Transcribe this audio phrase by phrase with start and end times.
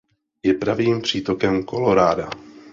[0.43, 2.29] Je pravým přítokem Colorada.